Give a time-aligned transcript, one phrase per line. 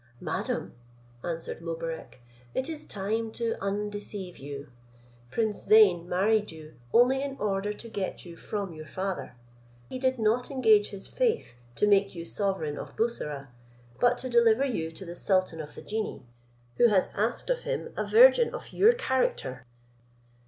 [0.19, 0.73] "Madam,"
[1.23, 2.21] answered Mobarec,
[2.55, 4.69] "it is time to undeceive you.
[5.29, 9.35] Prince Zeyn married you only in order to get you from your father:
[9.89, 13.49] he did not engage his faith to make you sovereign of Bussorah,
[13.99, 16.23] but to deliver you to the sultan of the genii,
[16.77, 19.67] who has asked of him a virgin of your character."